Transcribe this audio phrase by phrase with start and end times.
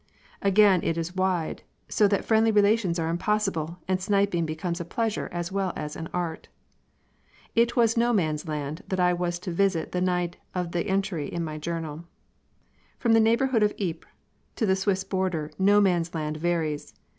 [0.41, 5.29] Again it is wide, so that friendly relations are impossible, and sniping becomes a pleasure
[5.31, 6.47] as well as an art.
[7.53, 11.31] It was No Man's Land that I was to visit the night of the entry
[11.31, 12.05] in my journal.
[12.97, 14.09] From the neighbourhood of Ypres
[14.55, 16.95] to the Swiss border No Man's Land varies.